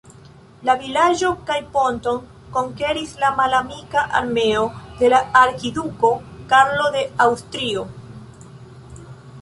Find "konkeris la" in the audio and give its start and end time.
2.55-3.29